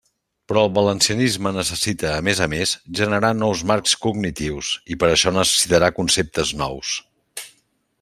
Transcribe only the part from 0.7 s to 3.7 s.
valencianisme necessita a més a més generar nous